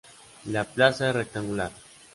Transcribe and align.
La 0.55 0.63
plaza 0.63 1.09
es 1.11 1.15
rectangular. 1.15 1.71